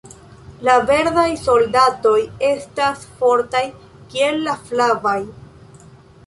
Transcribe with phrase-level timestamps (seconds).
[0.67, 2.15] La verdaj soldatoj
[2.47, 3.63] estas fortaj
[4.15, 5.17] kiel la flavaj.